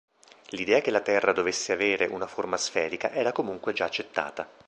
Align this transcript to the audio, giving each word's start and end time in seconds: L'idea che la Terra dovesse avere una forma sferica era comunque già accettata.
L'idea 0.47 0.81
che 0.81 0.89
la 0.89 1.01
Terra 1.01 1.31
dovesse 1.31 1.73
avere 1.73 2.07
una 2.07 2.25
forma 2.25 2.57
sferica 2.57 3.11
era 3.11 3.31
comunque 3.31 3.71
già 3.71 3.85
accettata. 3.85 4.49